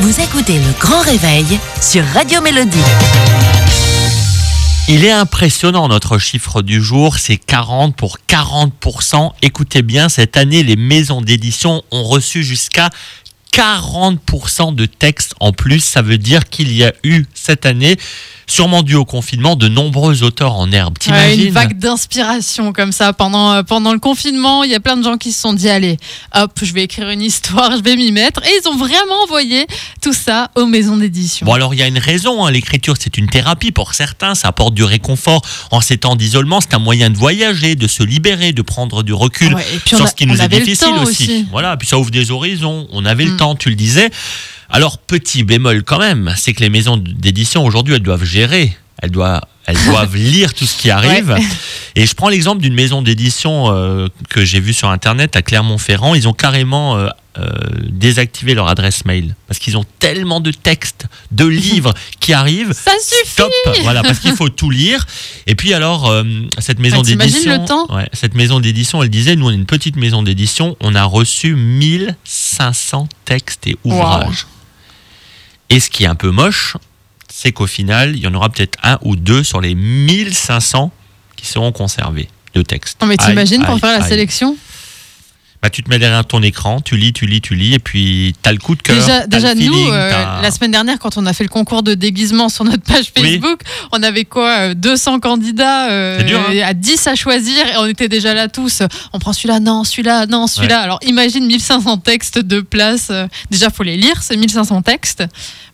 [0.00, 2.78] Vous écoutez le grand réveil sur Radio Mélodie.
[4.88, 9.32] Il est impressionnant notre chiffre du jour, c'est 40 pour 40%.
[9.42, 12.90] Écoutez bien, cette année, les maisons d'édition ont reçu jusqu'à
[13.52, 15.80] 40% de textes en plus.
[15.80, 17.96] Ça veut dire qu'il y a eu cette année
[18.48, 20.96] sûrement dû au confinement, de nombreux auteurs en herbe.
[21.08, 24.64] Ouais, une vague d'inspiration comme ça pendant, euh, pendant le confinement.
[24.64, 25.98] Il y a plein de gens qui se sont dit allez,
[26.34, 28.42] hop, je vais écrire une histoire, je vais m'y mettre.
[28.44, 29.66] Et ils ont vraiment envoyé
[30.02, 31.46] tout ça aux maisons d'édition.
[31.46, 32.44] Bon, alors il y a une raison.
[32.44, 32.50] Hein.
[32.50, 34.34] L'écriture, c'est une thérapie pour certains.
[34.34, 36.60] Ça apporte du réconfort en ces temps d'isolement.
[36.60, 40.26] C'est un moyen de voyager, de se libérer, de prendre du recul sur ce qui
[40.26, 41.46] nous est difficile aussi.
[41.50, 42.88] Voilà, puis ça ouvre des horizons.
[42.92, 43.36] On avait le mm.
[43.36, 44.10] temps, tu le disais.
[44.70, 49.10] Alors, petit bémol quand même, c'est que les maisons d'édition aujourd'hui, elles doivent gérer, elles
[49.10, 51.36] doivent, elles doivent lire tout ce qui arrive.
[51.94, 56.14] Et je prends l'exemple d'une maison d'édition euh, que j'ai vue sur Internet à Clermont-Ferrand.
[56.14, 57.48] Ils ont carrément euh, euh,
[57.88, 62.72] désactivé leur adresse mail parce qu'ils ont tellement de textes, de livres qui arrivent.
[62.72, 63.30] Ça suffit.
[63.30, 65.06] Stop, voilà, parce qu'il faut tout lire.
[65.46, 66.12] Et puis alors,
[66.58, 69.96] cette maison d'édition, le temps cette maison d'édition, elle disait, nous on est une petite
[69.96, 74.46] maison d'édition, on a reçu 1500 textes et ouvrages.
[75.70, 76.76] Et ce qui est un peu moche,
[77.28, 80.90] c'est qu'au final, il y en aura peut-être un ou deux sur les 1500
[81.36, 83.00] qui seront conservés de textes.
[83.00, 84.56] Non mais t'imagines pour faire la sélection?
[85.60, 88.32] Bah, tu te mets derrière ton écran, tu lis, tu lis, tu lis, et puis
[88.40, 88.94] tu as le coup de cœur.
[88.96, 92.48] Déjà, déjà nous, euh, la semaine dernière, quand on a fait le concours de déguisement
[92.48, 96.62] sur notre page Facebook, on avait quoi 200 euh, candidats, euh, hein.
[96.64, 98.82] à 10 à choisir, et on était déjà là tous.
[99.12, 100.80] On prend celui-là, non, celui-là, non, celui-là.
[100.80, 103.10] Alors imagine 1500 textes de place.
[103.50, 105.24] Déjà, faut les lire, ces 1500 textes.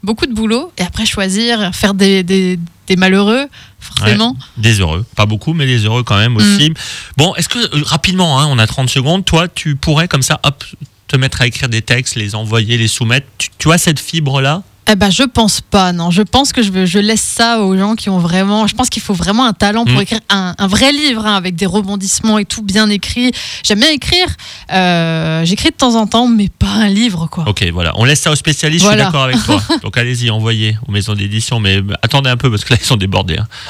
[0.03, 3.47] Beaucoup de boulot, et après choisir, faire des, des, des malheureux
[3.81, 4.37] forcément.
[4.57, 6.71] des heureux, pas beaucoup, mais des heureux quand même aussi.
[6.71, 6.75] Mm.
[7.17, 10.41] Bon, est-ce que euh, rapidement, hein, on a 30 secondes, toi, tu pourrais comme ça,
[10.43, 10.65] hop,
[11.09, 13.27] te mettre à écrire des textes, les envoyer, les soumettre.
[13.39, 14.63] Tu, tu as cette fibre-là?
[14.87, 16.11] Eh ben, je pense pas, non.
[16.11, 18.67] Je pense que je, je laisse ça aux gens qui ont vraiment.
[18.67, 20.03] Je pense qu'il faut vraiment un talent pour mm.
[20.03, 23.33] écrire un, vrai livre hein, avec des rebondissements et tout bien écrit.
[23.63, 24.27] J'aime bien écrire.
[24.73, 27.45] Euh, j'écris de temps en temps, mais pas un livre, quoi.
[27.49, 27.93] Ok, voilà.
[27.97, 28.85] On laisse ça aux spécialistes.
[28.85, 29.63] Je suis d'accord avec toi.
[29.83, 32.97] Donc allez-y, envoyez aux maisons d'édition, mais attendez un peu parce que là ils sont
[32.97, 33.39] débordés.
[33.39, 33.47] Hein.